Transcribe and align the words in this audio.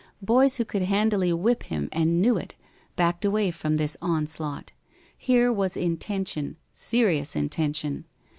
Boys 0.23 0.55
who 0.57 0.65
could 0.65 0.81
handily 0.81 1.31
whip 1.31 1.61
him, 1.61 1.87
and 1.91 2.19
knew 2.19 2.35
it, 2.35 2.55
backed 2.95 3.23
away 3.23 3.51
from 3.51 3.77
this 3.77 3.95
onslaught. 4.01 4.71
Here 5.15 5.53
was 5.53 5.77
intention 5.77 6.55
serious 6.71 7.35
intention. 7.35 8.05